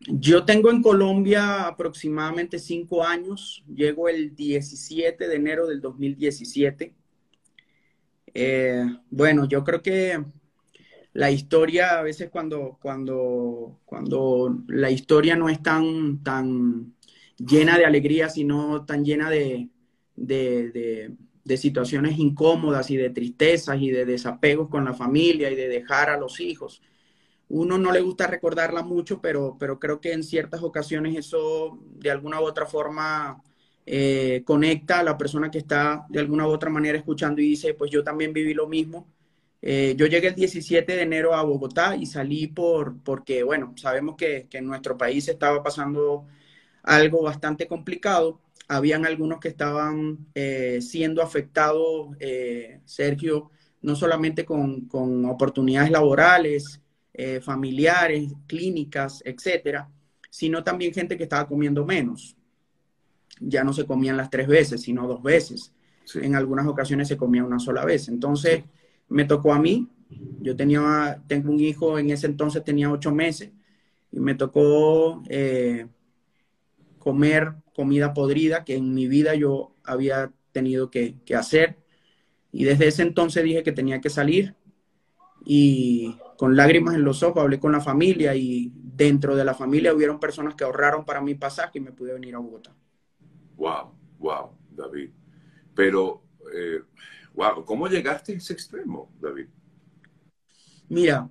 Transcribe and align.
Yo 0.00 0.44
tengo 0.44 0.70
en 0.70 0.82
Colombia 0.82 1.66
aproximadamente 1.66 2.58
cinco 2.58 3.04
años. 3.04 3.64
Llego 3.66 4.08
el 4.08 4.34
17 4.34 5.26
de 5.26 5.34
enero 5.34 5.66
del 5.66 5.80
2017. 5.80 6.94
Eh, 8.34 8.84
bueno, 9.10 9.48
yo 9.48 9.64
creo 9.64 9.82
que 9.82 10.22
la 11.16 11.30
historia, 11.30 11.98
a 11.98 12.02
veces 12.02 12.28
cuando, 12.28 12.78
cuando, 12.80 13.80
cuando 13.86 14.62
la 14.68 14.90
historia 14.90 15.34
no 15.34 15.48
es 15.48 15.62
tan, 15.62 16.22
tan 16.22 16.94
llena 17.38 17.78
de 17.78 17.86
alegría, 17.86 18.28
sino 18.28 18.84
tan 18.84 19.04
llena 19.04 19.30
de, 19.30 19.70
de, 20.14 21.16
de, 21.44 21.56
situaciones 21.56 22.18
incómodas 22.18 22.90
y 22.90 22.96
de 22.98 23.08
tristezas 23.08 23.80
y 23.80 23.90
de 23.90 24.04
desapegos 24.04 24.68
con 24.68 24.84
la 24.84 24.92
familia 24.92 25.50
y 25.50 25.54
de 25.54 25.68
dejar 25.68 26.10
a 26.10 26.18
los 26.18 26.38
hijos. 26.40 26.82
Uno 27.48 27.78
no 27.78 27.92
le 27.92 28.00
gusta 28.00 28.26
recordarla 28.26 28.82
mucho, 28.82 29.20
pero, 29.20 29.56
pero 29.58 29.78
creo 29.78 30.00
que 30.00 30.12
en 30.12 30.24
ciertas 30.24 30.62
ocasiones 30.62 31.16
eso 31.16 31.78
de 31.94 32.10
alguna 32.10 32.40
u 32.40 32.44
otra 32.44 32.66
forma 32.66 33.42
eh, 33.86 34.42
conecta 34.44 35.00
a 35.00 35.02
la 35.04 35.16
persona 35.16 35.50
que 35.50 35.58
está 35.58 36.06
de 36.08 36.18
alguna 36.20 36.46
u 36.48 36.50
otra 36.50 36.70
manera 36.70 36.98
escuchando 36.98 37.40
y 37.40 37.50
dice, 37.50 37.74
pues 37.74 37.90
yo 37.90 38.02
también 38.02 38.32
viví 38.32 38.54
lo 38.54 38.66
mismo 38.66 39.06
eh, 39.62 39.94
yo 39.96 40.06
llegué 40.06 40.28
el 40.28 40.34
17 40.34 40.94
de 40.96 41.02
enero 41.02 41.34
a 41.34 41.42
Bogotá 41.42 41.96
y 41.96 42.06
salí 42.06 42.46
por, 42.46 43.02
porque, 43.02 43.42
bueno, 43.42 43.74
sabemos 43.76 44.16
que, 44.16 44.46
en 44.52 44.66
nuestro 44.66 44.96
país 44.96 45.26
estaba 45.28 45.62
pasando 45.62 46.26
algo 46.82 47.22
bastante 47.22 47.66
complicado. 47.66 48.40
Habían 48.68 49.06
algunos 49.06 49.40
que 49.40 49.48
estaban 49.48 50.28
eh, 50.34 50.80
siendo 50.82 51.22
afectados, 51.22 52.16
Sergio, 52.84 53.50
no 53.82 53.96
solamente 53.96 54.44
con, 54.44 54.82
con 54.88 55.24
oportunidades 55.26 55.90
laborales, 55.90 56.80
familiares, 57.42 58.32
clínicas, 58.46 59.22
etcétera, 59.24 59.88
sino 60.30 60.62
también 60.62 60.92
gente 60.92 61.16
que 61.16 61.22
estaba 61.22 61.48
comiendo 61.48 61.84
menos. 61.86 62.36
Ya 63.40 63.64
no 63.64 63.72
se 63.72 63.86
comían 63.86 64.16
las 64.16 64.30
tres 64.30 64.46
veces, 64.46 64.82
sino 64.82 65.06
dos 65.08 65.22
veces. 65.22 65.72
En 66.14 66.34
algunas 66.34 66.66
ocasiones 66.66 67.08
se 67.08 67.16
comía 67.16 67.42
una 67.44 67.58
sola 67.58 67.84
vez. 67.84 68.08
Entonces, 68.08 68.64
me 69.08 69.24
tocó 69.24 69.52
a 69.52 69.58
mí. 69.58 69.88
Yo 70.40 70.54
tenía, 70.54 71.22
tengo 71.26 71.50
un 71.50 71.60
hijo, 71.60 71.98
en 71.98 72.10
ese 72.10 72.26
entonces 72.26 72.62
tenía 72.64 72.90
ocho 72.90 73.12
meses, 73.12 73.50
y 74.12 74.20
me 74.20 74.34
tocó 74.34 75.22
eh, 75.28 75.86
comer 76.98 77.54
comida 77.74 78.14
podrida 78.14 78.64
que 78.64 78.76
en 78.76 78.94
mi 78.94 79.08
vida 79.08 79.34
yo 79.34 79.74
había 79.84 80.32
tenido 80.52 80.90
que, 80.90 81.16
hacer. 81.36 81.76
Y 82.52 82.64
desde 82.64 82.88
ese 82.88 83.02
entonces 83.02 83.44
dije 83.44 83.62
que 83.62 83.72
tenía 83.72 84.00
que 84.00 84.10
salir. 84.10 84.54
Y 85.46 86.18
con 86.36 86.56
lágrimas 86.56 86.96
en 86.96 87.04
los 87.04 87.22
ojos 87.22 87.42
hablé 87.42 87.58
con 87.58 87.72
la 87.72 87.80
familia 87.80 88.34
y 88.34 88.72
dentro 88.74 89.36
de 89.36 89.44
la 89.44 89.54
familia 89.54 89.94
hubieron 89.94 90.20
personas 90.20 90.54
que 90.54 90.64
ahorraron 90.64 91.04
para 91.04 91.20
mi 91.20 91.34
pasaje 91.34 91.78
y 91.78 91.80
me 91.80 91.92
pude 91.92 92.12
venir 92.12 92.34
a 92.34 92.38
Bogotá. 92.38 92.74
Wow, 93.56 93.94
wow, 94.18 94.50
David. 94.70 95.10
Pero 95.74 96.22
eh, 96.52 96.80
Wow, 97.36 97.66
¿cómo 97.66 97.86
llegaste 97.86 98.32
a 98.32 98.36
ese 98.36 98.54
extremo, 98.54 99.12
David? 99.20 99.48
Mira, 100.88 101.28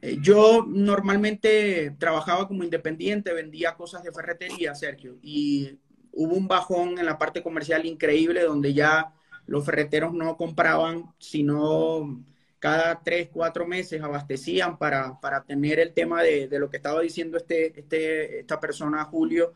eh, 0.00 0.18
yo 0.20 0.64
normalmente 0.64 1.96
trabajaba 1.98 2.46
como 2.46 2.62
independiente, 2.62 3.34
vendía 3.34 3.74
cosas 3.74 4.04
de 4.04 4.12
ferretería, 4.12 4.72
Sergio, 4.76 5.18
y 5.20 5.80
hubo 6.12 6.36
un 6.36 6.46
bajón 6.46 6.96
en 7.00 7.06
la 7.06 7.18
parte 7.18 7.42
comercial 7.42 7.84
increíble 7.86 8.44
donde 8.44 8.72
ya 8.72 9.12
los 9.46 9.64
ferreteros 9.64 10.14
no 10.14 10.36
compraban, 10.36 11.12
sino 11.18 12.24
cada 12.64 12.98
tres, 13.04 13.28
cuatro 13.30 13.66
meses 13.66 14.00
abastecían 14.00 14.78
para, 14.78 15.20
para 15.20 15.44
tener 15.44 15.78
el 15.78 15.92
tema 15.92 16.22
de, 16.22 16.48
de, 16.48 16.58
lo 16.58 16.70
que 16.70 16.78
estaba 16.78 17.02
diciendo 17.02 17.36
este, 17.36 17.78
este, 17.78 18.40
esta 18.40 18.58
persona, 18.58 19.04
Julio, 19.04 19.52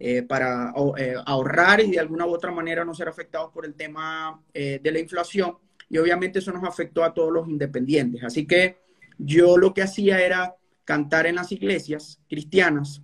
eh, 0.00 0.24
para 0.24 0.74
eh, 0.98 1.14
ahorrar 1.26 1.80
y 1.80 1.92
de 1.92 2.00
alguna 2.00 2.26
u 2.26 2.30
otra 2.30 2.50
manera 2.50 2.84
no 2.84 2.92
ser 2.92 3.06
afectados 3.06 3.52
por 3.52 3.64
el 3.64 3.74
tema 3.74 4.42
eh, 4.52 4.80
de 4.82 4.90
la 4.90 4.98
inflación. 4.98 5.58
Y 5.88 5.98
obviamente 5.98 6.40
eso 6.40 6.50
nos 6.50 6.64
afectó 6.64 7.04
a 7.04 7.14
todos 7.14 7.32
los 7.32 7.48
independientes. 7.48 8.24
Así 8.24 8.48
que 8.48 8.78
yo 9.16 9.56
lo 9.56 9.72
que 9.72 9.82
hacía 9.82 10.20
era 10.20 10.56
cantar 10.84 11.26
en 11.26 11.36
las 11.36 11.52
iglesias 11.52 12.20
cristianas. 12.28 13.00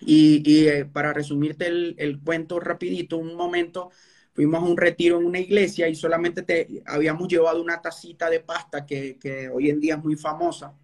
Y, 0.00 0.84
para 0.92 1.12
resumirte 1.12 1.66
el, 1.66 1.96
el, 1.98 2.20
cuento 2.20 2.60
rapidito, 2.60 3.18
un 3.18 3.34
momento 3.34 3.90
fuimos 4.34 4.62
a 4.62 4.66
un 4.66 4.76
retiro 4.76 5.18
en 5.18 5.26
una 5.26 5.38
iglesia 5.38 5.88
y 5.88 5.94
solamente 5.94 6.42
te, 6.42 6.82
habíamos 6.86 7.28
llevado 7.28 7.60
una 7.62 7.80
tacita 7.80 8.30
de 8.30 8.40
pasta 8.40 8.86
que, 8.86 9.18
que 9.18 9.48
hoy 9.48 9.70
en 9.70 9.80
día 9.80 9.94
es 9.96 10.02
muy 10.02 10.16
famosa 10.16 10.74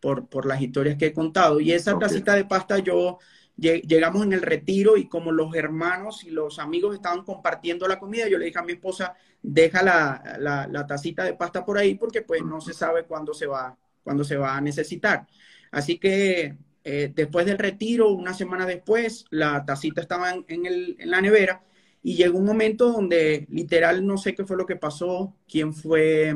por, 0.00 0.26
por, 0.28 0.46
las 0.46 0.60
historias 0.60 0.96
que 0.96 1.06
he 1.06 1.12
contado. 1.12 1.60
Y 1.60 1.72
esa 1.72 1.98
tacita 1.98 2.34
de 2.34 2.44
pasta 2.44 2.78
yo 2.78 3.18
llegamos 3.56 4.24
en 4.24 4.32
el 4.32 4.40
retiro 4.40 4.96
y 4.96 5.06
como 5.06 5.32
los 5.32 5.54
hermanos 5.54 6.24
y 6.24 6.30
los 6.30 6.58
amigos 6.58 6.94
estaban 6.94 7.24
compartiendo 7.24 7.86
la 7.86 7.98
comida, 7.98 8.26
yo 8.26 8.38
le 8.38 8.46
dije 8.46 8.58
a 8.58 8.62
mi 8.62 8.72
esposa, 8.72 9.14
deja 9.42 9.82
la, 9.82 10.38
la, 10.70 10.86
tacita 10.86 11.24
de 11.24 11.34
pasta 11.34 11.64
por 11.64 11.76
ahí 11.76 11.94
porque 11.94 12.22
pues 12.22 12.42
no 12.42 12.62
se 12.62 12.72
sabe 12.72 13.04
cuándo 13.04 13.34
se 13.34 13.46
va, 13.46 13.76
cuándo 14.02 14.24
se 14.24 14.36
va 14.36 14.56
a 14.56 14.60
necesitar. 14.62 15.26
Así 15.70 15.98
que 15.98 16.56
eh, 16.84 17.12
después 17.14 17.44
del 17.44 17.58
retiro, 17.58 18.08
una 18.08 18.32
semana 18.32 18.64
después, 18.64 19.26
la 19.28 19.64
tacita 19.66 20.00
estaba 20.00 20.30
en, 20.30 20.66
el, 20.66 20.96
en 20.98 21.10
la 21.10 21.20
nevera 21.20 21.62
y 22.02 22.16
llegó 22.16 22.38
un 22.38 22.46
momento 22.46 22.90
donde 22.90 23.46
literal 23.50 24.06
no 24.06 24.16
sé 24.16 24.34
qué 24.34 24.44
fue 24.44 24.56
lo 24.56 24.66
que 24.66 24.76
pasó, 24.76 25.34
quién 25.48 25.74
fue 25.74 26.34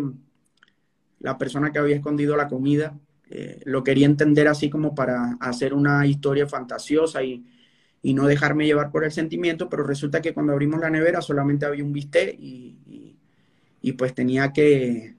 la 1.20 1.38
persona 1.38 1.72
que 1.72 1.78
había 1.78 1.96
escondido 1.96 2.36
la 2.36 2.48
comida, 2.48 2.98
eh, 3.30 3.60
lo 3.64 3.82
quería 3.82 4.06
entender 4.06 4.46
así 4.46 4.68
como 4.68 4.94
para 4.94 5.36
hacer 5.40 5.72
una 5.72 6.06
historia 6.06 6.46
fantasiosa 6.46 7.22
y, 7.22 7.44
no 8.02 8.26
dejarme 8.26 8.66
llevar 8.66 8.90
por 8.92 9.02
el 9.02 9.12
sentimiento, 9.12 9.70
pero 9.70 9.82
resulta 9.82 10.20
que 10.20 10.34
cuando 10.34 10.52
abrimos 10.52 10.78
la 10.78 10.90
nevera 10.90 11.22
solamente 11.22 11.64
había 11.64 11.82
un 11.82 11.94
bistec 11.94 12.36
y, 12.38 12.76
pues 13.96 14.14
tenía 14.14 14.52
que, 14.52 15.14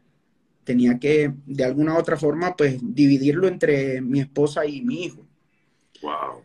tenía 0.64 1.00
que 1.00 1.34
de 1.48 1.64
alguna 1.64 1.96
u 1.96 1.98
otra 1.98 2.16
forma 2.16 2.56
pues 2.56 2.78
dividirlo 2.82 3.48
entre 3.48 4.02
mi 4.02 4.20
esposa 4.20 4.68
y 4.68 4.84
mi 4.84 5.06
hijo. 5.06 5.26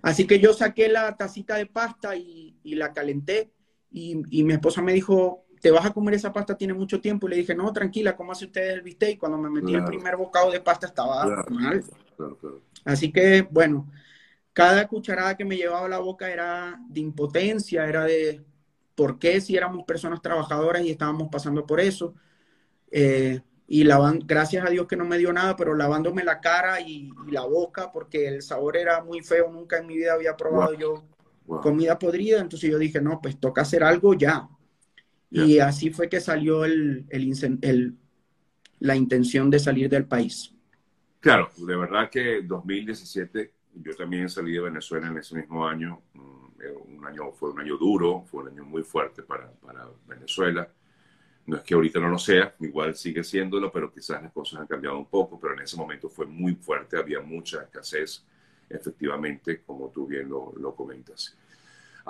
Así 0.00 0.26
que 0.26 0.38
yo 0.38 0.54
saqué 0.54 0.88
la 0.88 1.14
tacita 1.16 1.56
de 1.56 1.66
pasta 1.66 2.16
y, 2.16 2.56
la 2.64 2.94
calenté 2.94 3.50
y, 3.90 4.22
y 4.30 4.44
mi 4.44 4.52
esposa 4.52 4.82
me 4.82 4.92
dijo, 4.92 5.44
¿te 5.60 5.70
vas 5.70 5.84
a 5.84 5.92
comer 5.92 6.14
esa 6.14 6.32
pasta? 6.32 6.56
Tiene 6.56 6.74
mucho 6.74 7.00
tiempo. 7.00 7.26
Y 7.26 7.30
le 7.30 7.36
dije, 7.36 7.54
no, 7.54 7.72
tranquila, 7.72 8.16
¿cómo 8.16 8.32
hace 8.32 8.46
ustedes 8.46 8.74
el 8.74 8.82
bistec? 8.82 9.10
Y 9.10 9.16
cuando 9.18 9.38
me 9.38 9.50
metí 9.50 9.74
el 9.74 9.84
primer 9.84 10.16
bocado 10.16 10.50
de 10.50 10.60
pasta 10.60 10.86
estaba 10.86 11.44
mal. 11.50 11.84
Así 12.84 13.12
que, 13.12 13.46
bueno, 13.50 13.90
cada 14.52 14.88
cucharada 14.88 15.36
que 15.36 15.44
me 15.44 15.56
llevaba 15.56 15.86
a 15.86 15.90
la 15.90 15.98
boca 15.98 16.30
era 16.30 16.80
de 16.88 17.00
impotencia, 17.00 17.86
era 17.86 18.04
de 18.04 18.42
por 18.94 19.18
qué 19.18 19.40
si 19.40 19.56
éramos 19.56 19.84
personas 19.84 20.20
trabajadoras 20.22 20.82
y 20.82 20.90
estábamos 20.90 21.28
pasando 21.30 21.66
por 21.66 21.80
eso. 21.80 22.14
Eh, 22.90 23.40
y 23.66 23.84
lavan, 23.84 24.20
gracias 24.24 24.66
a 24.66 24.70
Dios 24.70 24.88
que 24.88 24.96
no 24.96 25.04
me 25.04 25.18
dio 25.18 25.32
nada, 25.32 25.54
pero 25.56 25.74
lavándome 25.74 26.24
la 26.24 26.40
cara 26.40 26.80
y, 26.80 27.12
la 27.28 27.44
boca, 27.44 27.92
porque 27.92 28.26
el 28.26 28.42
sabor 28.42 28.76
era 28.76 29.02
muy 29.04 29.22
feo, 29.22 29.48
nunca 29.50 29.78
en 29.78 29.86
mi 29.86 29.96
vida 29.96 30.14
había 30.14 30.36
probado 30.36 30.74
yo 30.74 31.04
comida 31.58 31.98
podrida, 31.98 32.40
entonces 32.40 32.70
yo 32.70 32.78
dije, 32.78 33.00
no, 33.00 33.20
pues 33.20 33.38
toca 33.40 33.62
hacer 33.62 33.82
algo 33.84 34.14
ya. 34.14 34.48
Y 35.30 35.58
así 35.60 35.90
fue 35.90 36.08
que 36.08 36.20
salió 36.20 36.64
el, 36.64 37.06
el, 37.10 37.98
la 38.80 38.96
intención 38.96 39.50
de 39.50 39.58
salir 39.60 39.88
del 39.88 40.06
país. 40.06 40.54
Claro, 41.20 41.50
de 41.56 41.76
verdad 41.76 42.08
que 42.10 42.42
2017, 42.42 43.52
yo 43.74 43.94
también 43.94 44.28
salí 44.28 44.52
de 44.52 44.60
Venezuela 44.60 45.08
en 45.08 45.18
ese 45.18 45.34
mismo 45.36 45.66
año. 45.66 46.02
Mm, 46.14 46.40
un 46.98 47.06
año 47.06 47.32
fue 47.32 47.50
un 47.50 47.60
año 47.60 47.76
duro, 47.76 48.22
fue 48.30 48.42
un 48.42 48.48
año 48.48 48.64
muy 48.64 48.82
fuerte 48.82 49.22
para, 49.22 49.50
para 49.52 49.88
Venezuela. 50.06 50.68
No 51.46 51.56
es 51.56 51.62
que 51.64 51.74
ahorita 51.74 52.00
no 52.00 52.08
lo 52.10 52.18
sea, 52.18 52.54
igual 52.60 52.94
sigue 52.96 53.24
siéndolo, 53.24 53.72
pero 53.72 53.92
quizás 53.92 54.22
las 54.22 54.32
cosas 54.32 54.60
han 54.60 54.66
cambiado 54.68 54.98
un 54.98 55.06
poco, 55.06 55.40
pero 55.40 55.54
en 55.54 55.60
ese 55.62 55.76
momento 55.76 56.08
fue 56.10 56.26
muy 56.26 56.54
fuerte, 56.56 56.98
había 56.98 57.20
mucha 57.20 57.62
escasez, 57.62 58.24
efectivamente, 58.68 59.62
como 59.62 59.90
tú 59.90 60.06
bien 60.06 60.28
lo, 60.28 60.52
lo 60.58 60.74
comentas. 60.76 61.36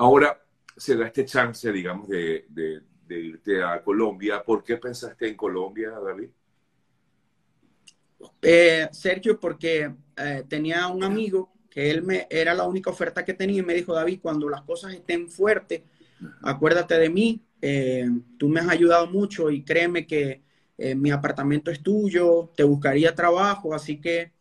Ahora 0.01 0.43
se 0.79 0.97
da 0.97 1.07
este 1.07 1.27
chance, 1.27 1.71
digamos, 1.71 2.09
de, 2.09 2.47
de 2.49 3.21
irte 3.21 3.63
a 3.63 3.83
Colombia. 3.83 4.43
¿Por 4.43 4.65
qué 4.65 4.79
pensaste 4.79 5.29
en 5.29 5.37
Colombia, 5.37 5.91
David? 5.91 6.31
Eh, 8.41 8.89
Sergio, 8.93 9.39
porque 9.39 9.93
eh, 10.17 10.45
tenía 10.49 10.87
un 10.87 11.05
amigo 11.05 11.53
que 11.69 11.91
él 11.91 12.03
me 12.03 12.27
era 12.31 12.55
la 12.55 12.67
única 12.67 12.89
oferta 12.89 13.27
que 13.27 13.35
tenía 13.35 13.59
y 13.59 13.63
me 13.63 13.75
dijo, 13.75 13.93
David, 13.93 14.21
cuando 14.23 14.49
las 14.49 14.63
cosas 14.63 14.95
estén 14.95 15.29
fuertes, 15.29 15.83
acuérdate 16.43 16.99
de 16.99 17.11
mí, 17.11 17.45
eh, 17.61 18.09
tú 18.39 18.49
me 18.49 18.61
has 18.61 18.69
ayudado 18.71 19.07
mucho 19.07 19.51
y 19.51 19.63
créeme 19.63 20.07
que 20.07 20.43
mi 20.97 21.11
apartamento 21.11 21.71
es 21.71 21.83
tuyo, 21.83 22.53
te 22.57 22.63
buscaría 22.63 23.15
trabajo, 23.15 23.75
así 23.75 24.01
que 24.01 24.33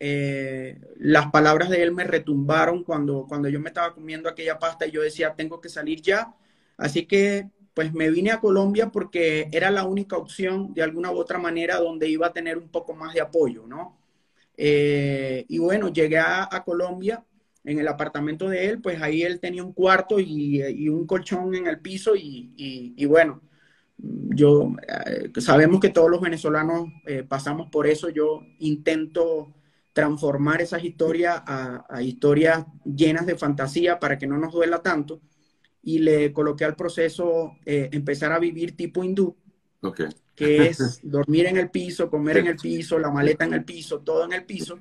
las 0.00 1.30
palabras 1.30 1.70
de 1.70 1.82
él 1.82 1.92
me 1.92 2.04
retumbaron 2.04 2.84
cuando, 2.84 3.26
cuando 3.28 3.48
yo 3.48 3.60
me 3.60 3.68
estaba 3.68 3.94
comiendo 3.94 4.28
aquella 4.28 4.58
pasta 4.58 4.86
y 4.86 4.92
yo 4.92 5.02
decía, 5.02 5.34
tengo 5.34 5.60
que 5.60 5.68
salir 5.68 6.00
ya. 6.02 6.34
Así 6.76 7.06
que 7.06 7.48
pues 7.78 7.94
me 7.94 8.10
vine 8.10 8.32
a 8.32 8.40
Colombia 8.40 8.90
porque 8.90 9.48
era 9.52 9.70
la 9.70 9.84
única 9.84 10.16
opción 10.16 10.74
de 10.74 10.82
alguna 10.82 11.12
u 11.12 11.16
otra 11.16 11.38
manera 11.38 11.76
donde 11.78 12.08
iba 12.08 12.26
a 12.26 12.32
tener 12.32 12.58
un 12.58 12.68
poco 12.70 12.92
más 12.92 13.14
de 13.14 13.20
apoyo, 13.20 13.68
¿no? 13.68 13.96
Eh, 14.56 15.44
y 15.48 15.58
bueno, 15.58 15.92
llegué 15.92 16.18
a, 16.18 16.48
Colombia 16.64 17.24
en 17.62 17.78
el 17.78 17.86
apartamento 17.86 18.48
de 18.48 18.66
él, 18.66 18.80
pues 18.80 19.00
ahí 19.00 19.22
él 19.22 19.38
tenía 19.38 19.62
un 19.62 19.72
cuarto 19.72 20.18
y, 20.18 20.88
un 20.88 21.06
colchón 21.06 21.54
en 21.54 21.68
el 21.68 21.78
piso 21.78 22.14
y, 22.16 23.06
bueno, 23.06 23.42
yo 23.96 24.72
eh, 25.06 25.30
sabemos 25.40 25.78
que 25.78 25.90
todos 25.90 26.10
los 26.10 26.20
venezolanos 26.20 26.88
eh, 27.06 27.22
pasamos 27.22 27.70
por 27.70 27.86
eso, 27.86 28.08
yo 28.08 28.42
intento 28.58 29.54
transformar 29.98 30.62
esas 30.62 30.84
historias 30.84 31.42
a, 31.44 32.00
historias 32.00 32.64
llenas 32.84 33.26
de 33.26 33.34
fantasía 33.34 33.98
para 33.98 34.16
que 34.16 34.28
no 34.28 34.38
nos 34.38 34.52
duela 34.52 34.80
tanto 34.80 35.20
y 35.82 35.98
le 35.98 36.32
coloqué 36.32 36.64
al 36.64 36.76
proceso 36.76 37.56
empezar 37.64 38.30
a 38.30 38.38
vivir 38.38 38.76
tipo 38.76 39.02
hindú. 39.02 39.36
Okay 39.82 40.08
que 40.38 40.68
es 40.68 41.00
dormir 41.02 41.46
en 41.46 41.56
el 41.56 41.68
piso, 41.68 42.08
comer 42.08 42.38
en 42.38 42.46
el 42.46 42.56
piso, 42.56 42.98
la 42.98 43.10
maleta 43.10 43.44
en 43.44 43.54
el 43.54 43.64
piso, 43.64 44.00
todo 44.00 44.24
en 44.24 44.32
el 44.32 44.44
piso. 44.44 44.78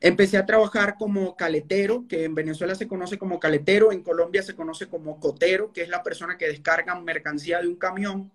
Empecé 0.00 0.38
a 0.38 0.46
trabajar 0.46 0.94
como 0.98 1.36
caletero, 1.36 2.06
que 2.08 2.24
en 2.24 2.34
Venezuela 2.34 2.74
se 2.74 2.88
conoce 2.88 3.18
como 3.18 3.38
caletero, 3.38 3.92
en 3.92 4.02
Colombia 4.02 4.42
se 4.42 4.54
conoce 4.54 4.86
como 4.86 5.20
cotero, 5.20 5.72
que 5.72 5.82
es 5.82 5.88
la 5.88 6.02
persona 6.02 6.38
que 6.38 6.48
descarga 6.48 6.98
mercancía 6.98 7.60
de 7.60 7.68
un 7.68 7.76
camión 7.76 8.32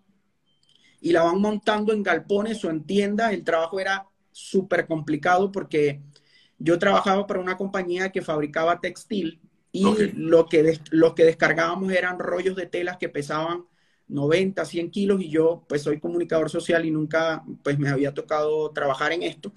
y 1.01 1.11
la 1.11 1.23
van 1.23 1.41
montando 1.41 1.93
en 1.93 2.03
galpones 2.03 2.63
o 2.63 2.69
en 2.69 2.83
tiendas. 2.85 3.33
El 3.33 3.43
trabajo 3.43 3.79
era 3.79 4.07
súper 4.33 4.85
complicado 4.87 5.51
porque 5.51 6.01
yo 6.59 6.77
trabajaba 6.77 7.25
para 7.25 7.39
una 7.39 7.57
compañía 7.57 8.11
que 8.11 8.21
fabricaba 8.21 8.79
textil 8.79 9.41
y 9.71 9.85
lo, 10.15 10.45
que 10.47 10.79
lo 10.91 11.15
que 11.15 11.23
descargábamos 11.23 11.91
eran 11.91 12.19
rollos 12.19 12.55
de 12.55 12.67
telas 12.67 12.97
que 12.97 13.09
pesaban 13.09 13.65
90, 14.07 14.63
100 14.63 14.91
kilos 14.91 15.21
y 15.21 15.29
yo 15.29 15.65
pues 15.67 15.81
soy 15.81 15.99
comunicador 15.99 16.49
social 16.49 16.85
y 16.85 16.91
nunca 16.91 17.43
pues 17.63 17.79
me 17.79 17.89
había 17.89 18.13
tocado 18.13 18.69
trabajar 18.71 19.13
en 19.13 19.23
esto. 19.23 19.51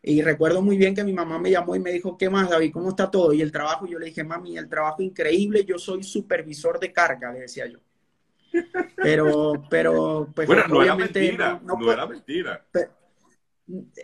Y 0.00 0.22
recuerdo 0.22 0.62
muy 0.62 0.76
bien 0.76 0.94
que 0.94 1.02
mi 1.02 1.12
mamá 1.12 1.38
me 1.38 1.50
llamó 1.50 1.74
y 1.74 1.80
me 1.80 1.90
dijo, 1.90 2.16
¿qué 2.16 2.30
más, 2.30 2.48
David? 2.48 2.72
¿Cómo 2.72 2.90
está 2.90 3.10
todo? 3.10 3.32
Y 3.32 3.42
el 3.42 3.50
trabajo, 3.50 3.86
yo 3.86 3.98
le 3.98 4.06
dije, 4.06 4.22
mami, 4.22 4.56
el 4.56 4.68
trabajo 4.68 5.02
increíble, 5.02 5.64
yo 5.64 5.76
soy 5.76 6.04
supervisor 6.04 6.78
de 6.78 6.92
carga, 6.92 7.32
le 7.32 7.40
decía 7.40 7.66
yo. 7.66 7.80
Pero, 8.96 9.64
pero, 9.68 10.28
pues 10.34 10.46
bueno, 10.46 10.68
no 10.68 10.78
obviamente... 10.78 11.34
Era 11.34 11.54
mentira, 11.54 11.76
no, 11.78 11.92
era 11.92 12.06
mentira. 12.06 12.66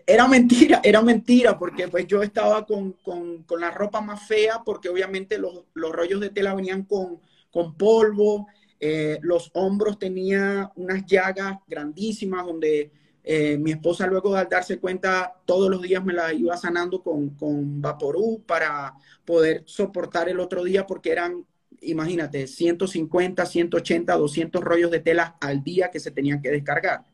Era 0.06 0.28
mentira, 0.28 0.80
era 0.84 1.00
mentira, 1.02 1.58
porque 1.58 1.88
pues 1.88 2.06
yo 2.06 2.22
estaba 2.22 2.66
con, 2.66 2.92
con, 3.02 3.44
con 3.44 3.60
la 3.60 3.70
ropa 3.70 4.00
más 4.00 4.26
fea, 4.26 4.62
porque 4.64 4.88
obviamente 4.88 5.38
los, 5.38 5.64
los 5.74 5.92
rollos 5.92 6.20
de 6.20 6.30
tela 6.30 6.54
venían 6.54 6.84
con, 6.84 7.20
con 7.50 7.74
polvo, 7.76 8.46
eh, 8.80 9.18
los 9.22 9.50
hombros 9.54 9.98
tenía 9.98 10.70
unas 10.76 11.06
llagas 11.06 11.58
grandísimas 11.66 12.44
donde 12.44 12.90
eh, 13.22 13.56
mi 13.56 13.70
esposa 13.70 14.06
luego 14.06 14.36
al 14.36 14.48
darse 14.48 14.78
cuenta 14.78 15.32
todos 15.46 15.70
los 15.70 15.80
días 15.80 16.04
me 16.04 16.12
la 16.12 16.34
iba 16.34 16.54
sanando 16.58 17.02
con, 17.02 17.30
con 17.30 17.80
Vaporú 17.80 18.42
para 18.46 18.94
poder 19.24 19.62
soportar 19.64 20.28
el 20.28 20.40
otro 20.40 20.62
día 20.62 20.86
porque 20.86 21.12
eran, 21.12 21.46
imagínate, 21.80 22.46
150, 22.46 23.46
180, 23.46 24.14
200 24.14 24.62
rollos 24.62 24.90
de 24.90 25.00
tela 25.00 25.36
al 25.40 25.64
día 25.64 25.90
que 25.90 26.00
se 26.00 26.10
tenían 26.10 26.42
que 26.42 26.50
descargar. 26.50 27.06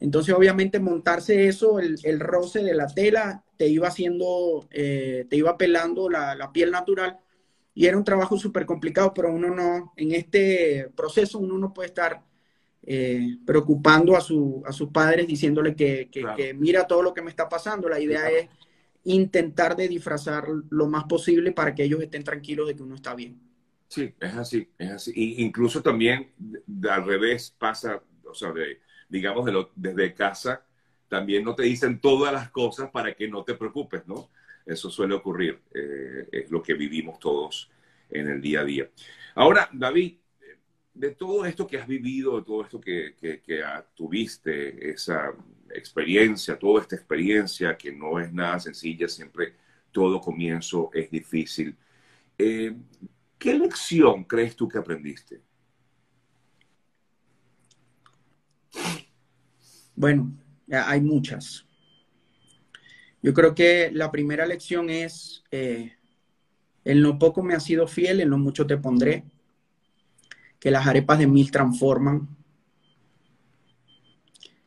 Entonces, 0.00 0.34
obviamente, 0.34 0.78
montarse 0.78 1.48
eso, 1.48 1.78
el, 1.78 2.20
roce 2.20 2.62
de 2.62 2.74
la 2.74 2.86
tela, 2.86 3.44
te 3.56 3.68
iba 3.68 3.88
haciendo, 3.88 4.68
eh, 4.70 5.26
te 5.30 5.36
iba 5.36 5.56
pelando 5.56 6.10
la, 6.10 6.34
la 6.34 6.52
piel 6.52 6.70
natural 6.70 7.18
y 7.76 7.84
era 7.84 7.98
un 7.98 8.04
trabajo 8.04 8.38
súper 8.38 8.64
complicado, 8.64 9.12
pero 9.12 9.30
uno 9.30 9.54
no, 9.54 9.92
en 9.96 10.12
este 10.12 10.90
proceso 10.96 11.38
uno 11.38 11.58
no 11.58 11.74
puede 11.74 11.88
estar 11.88 12.24
eh, 12.82 13.36
preocupando 13.44 14.16
a, 14.16 14.22
su, 14.22 14.62
a 14.64 14.72
sus 14.72 14.88
padres 14.88 15.26
diciéndole 15.26 15.76
que, 15.76 16.08
que, 16.10 16.54
mira 16.54 16.86
todo 16.86 17.02
lo 17.02 17.12
que 17.12 17.20
me 17.20 17.28
está 17.28 17.50
pasando. 17.50 17.86
La 17.90 18.00
idea 18.00 18.30
es 18.30 18.48
intentar 19.04 19.76
de 19.76 19.88
disfrazar 19.88 20.46
lo 20.70 20.86
más 20.86 21.04
posible 21.04 21.52
para 21.52 21.74
que 21.74 21.84
ellos 21.84 22.00
estén 22.00 22.24
tranquilos 22.24 22.66
de 22.66 22.76
que 22.76 22.82
uno 22.82 22.94
está 22.94 23.14
bien. 23.14 23.38
Sí, 23.88 24.14
es 24.20 24.34
así, 24.34 24.66
es 24.78 24.90
así. 24.92 25.12
Y 25.14 25.44
incluso 25.44 25.82
también 25.82 26.30
al 26.88 27.04
revés 27.04 27.54
pasa, 27.58 28.02
o 28.24 28.32
sea, 28.32 28.54
digamos 29.08 29.48
desde 29.74 30.14
casa, 30.14 30.64
también 31.08 31.44
no 31.44 31.54
te 31.54 31.62
dicen 31.62 32.00
todas 32.00 32.32
las 32.32 32.50
cosas 32.50 32.90
para 32.90 33.14
que 33.14 33.28
no 33.28 33.44
te 33.44 33.54
preocupes, 33.54 34.06
¿no? 34.06 34.28
Eso 34.64 34.90
suele 34.90 35.14
ocurrir, 35.14 35.60
eh, 35.72 36.28
es 36.32 36.50
lo 36.50 36.62
que 36.62 36.74
vivimos 36.74 37.20
todos 37.20 37.70
en 38.10 38.28
el 38.28 38.40
día 38.40 38.60
a 38.60 38.64
día. 38.64 38.90
Ahora, 39.34 39.68
David, 39.72 40.16
de 40.92 41.10
todo 41.10 41.44
esto 41.44 41.66
que 41.66 41.78
has 41.78 41.86
vivido, 41.86 42.38
de 42.38 42.44
todo 42.44 42.62
esto 42.62 42.80
que, 42.80 43.14
tuviste, 43.94 44.90
esa 44.90 45.32
experiencia, 45.70 46.58
toda 46.58 46.82
esta 46.82 46.96
experiencia 46.96 47.76
que 47.76 47.92
no 47.92 48.18
es 48.18 48.32
nada 48.32 48.58
sencilla, 48.58 49.06
siempre 49.06 49.54
todo 49.92 50.20
comienzo 50.20 50.90
es 50.92 51.10
difícil. 51.10 51.76
Eh, 52.38 52.74
¿Qué 53.38 53.54
lección 53.54 54.24
crees 54.24 54.56
tú 54.56 54.68
que 54.68 54.78
aprendiste? 54.78 55.40
Bueno, 59.96 60.30
hay 60.70 61.00
muchas. 61.00 61.64
Yo 63.22 63.32
creo 63.32 63.54
que 63.54 63.90
la 63.92 64.12
primera 64.12 64.46
lección 64.46 64.90
es, 64.90 65.42
eh, 65.50 65.94
en 66.84 67.02
lo 67.02 67.18
poco 67.18 67.42
me 67.42 67.54
has 67.54 67.64
sido 67.64 67.88
fiel, 67.88 68.20
en 68.20 68.30
lo 68.30 68.38
mucho 68.38 68.66
te 68.66 68.76
pondré, 68.76 69.24
que 70.60 70.70
las 70.70 70.86
arepas 70.86 71.18
de 71.18 71.26
mil 71.26 71.50
transforman, 71.50 72.28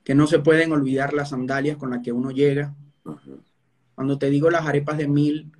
que 0.04 0.16
no 0.16 0.26
se 0.26 0.40
pueden 0.40 0.72
olvidar 0.72 1.14
las 1.14 1.30
sandalias 1.30 1.78
con 1.78 1.92
las 1.92 2.02
que 2.02 2.12
uno 2.12 2.32
llega. 2.32 2.76
Cuando 3.94 4.18
te 4.18 4.32
digo 4.32 4.50
las 4.50 4.66
arepas 4.66 4.98
de 4.98 5.08
mil, 5.08 5.52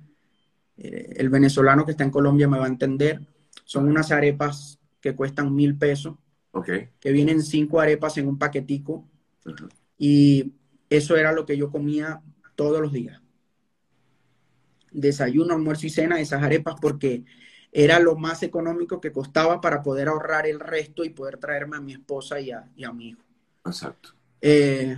eh, 0.76 1.14
el 1.16 1.30
venezolano 1.30 1.84
que 1.84 1.92
está 1.92 2.02
en 2.02 2.10
Colombia 2.10 2.48
me 2.48 2.58
va 2.58 2.64
a 2.64 2.68
entender, 2.68 3.20
son 3.64 3.86
unas 3.86 4.10
arepas 4.10 4.80
que 5.00 5.14
cuestan 5.14 5.54
mil 5.54 5.78
pesos, 5.78 6.16
que 6.64 7.12
vienen 7.12 7.42
cinco 7.42 7.80
arepas 7.80 8.18
en 8.18 8.26
un 8.26 8.36
paquetico, 8.36 9.08
y 9.98 10.52
eso 10.88 11.16
era 11.16 11.32
lo 11.32 11.46
que 11.46 11.56
yo 11.56 11.70
comía 11.70 12.22
todos 12.56 12.80
los 12.80 12.92
días. 12.92 13.20
Desayuno, 14.92 15.54
almuerzo 15.54 15.86
y 15.86 15.90
cena, 15.90 16.20
esas 16.20 16.42
arepas, 16.42 16.74
porque 16.80 17.24
era 17.72 18.00
lo 18.00 18.16
más 18.16 18.42
económico 18.42 19.00
que 19.00 19.12
costaba 19.12 19.60
para 19.60 19.82
poder 19.82 20.08
ahorrar 20.08 20.46
el 20.46 20.58
resto 20.58 21.04
y 21.04 21.10
poder 21.10 21.38
traerme 21.38 21.76
a 21.76 21.80
mi 21.80 21.92
esposa 21.92 22.40
y 22.40 22.50
a, 22.50 22.92
mi 22.92 23.10
hijo. 23.10 23.22
Exacto. 23.64 24.10
Eh, 24.40 24.96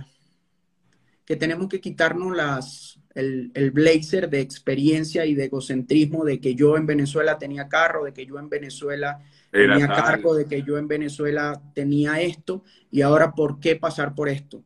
que 1.25 1.35
tenemos 1.35 1.67
que 1.69 1.79
quitarnos 1.79 2.35
las, 2.35 2.99
el, 3.13 3.51
el, 3.53 3.71
blazer 3.71 4.29
de 4.29 4.39
experiencia 4.39 5.25
y 5.25 5.35
de 5.35 5.45
egocentrismo 5.45 6.25
de 6.25 6.39
que 6.39 6.55
yo 6.55 6.75
en 6.75 6.85
Venezuela 6.85 7.37
tenía 7.37 7.69
carro, 7.69 8.05
de 8.05 8.13
que 8.13 8.25
yo 8.25 8.39
en 8.39 8.49
Venezuela 8.49 9.23
tenía 9.53 9.87
cargo, 9.87 10.35
de 10.35 10.45
que 10.45 10.63
yo 10.63 10.77
en 10.77 10.87
Venezuela 10.87 11.61
tenía 11.73 12.19
esto 12.19 12.63
y 12.91 13.01
ahora 13.01 13.33
por 13.33 13.59
qué 13.59 13.75
pasar 13.75 14.15
por 14.15 14.27
esto. 14.27 14.63